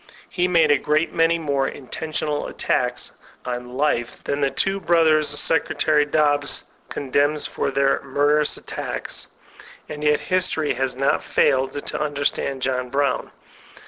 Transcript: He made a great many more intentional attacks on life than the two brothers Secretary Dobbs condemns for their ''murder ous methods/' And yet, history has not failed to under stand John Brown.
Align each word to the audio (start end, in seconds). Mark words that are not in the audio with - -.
He 0.31 0.47
made 0.47 0.71
a 0.71 0.79
great 0.79 1.13
many 1.13 1.37
more 1.37 1.67
intentional 1.67 2.47
attacks 2.47 3.11
on 3.45 3.77
life 3.77 4.23
than 4.23 4.41
the 4.41 4.49
two 4.49 4.79
brothers 4.79 5.27
Secretary 5.29 6.05
Dobbs 6.05 6.63
condemns 6.89 7.45
for 7.45 7.69
their 7.69 7.99
''murder 7.99 8.41
ous 8.41 8.57
methods/' 8.57 9.27
And 9.87 10.03
yet, 10.03 10.19
history 10.21 10.73
has 10.73 10.95
not 10.95 11.23
failed 11.23 11.85
to 11.85 12.03
under 12.03 12.25
stand 12.25 12.63
John 12.63 12.89
Brown. 12.89 13.29